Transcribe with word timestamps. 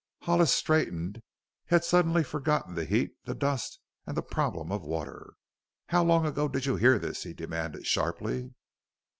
Hollis 0.23 0.51
straightened. 0.51 1.21
He 1.67 1.75
had 1.75 1.83
suddenly 1.83 2.23
forgotten 2.23 2.73
the 2.73 2.85
heat, 2.85 3.11
the 3.25 3.35
dust, 3.35 3.79
and 4.07 4.17
the 4.17 4.23
problem 4.23 4.71
of 4.71 4.81
water. 4.81 5.33
"How 5.89 6.03
long 6.03 6.25
ago 6.25 6.47
did 6.47 6.65
you 6.65 6.75
hear 6.77 6.97
this?" 6.97 7.21
he 7.21 7.33
demanded 7.33 7.85
sharply. 7.85 8.55